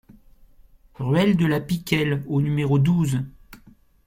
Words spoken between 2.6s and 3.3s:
douze